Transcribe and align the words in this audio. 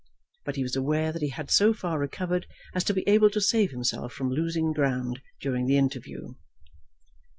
But 0.45 0.55
he 0.55 0.63
was 0.63 0.75
aware 0.75 1.11
that 1.11 1.21
he 1.21 1.29
had 1.29 1.51
so 1.51 1.75
far 1.75 1.99
recovered 1.99 2.47
as 2.73 2.83
to 2.85 2.93
be 2.95 3.07
able 3.07 3.29
to 3.29 3.39
save 3.39 3.69
himself 3.69 4.11
from 4.11 4.31
losing 4.31 4.71
ground 4.73 5.21
during 5.39 5.67
the 5.67 5.77
interview. 5.77 6.33